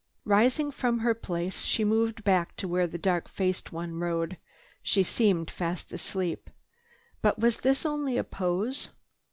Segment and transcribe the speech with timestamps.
[0.25, 4.39] Rising from her place, she moved back to where the dark faced one rode.
[4.81, 6.49] She seemed fast asleep.
[7.21, 8.89] But was this only a pose?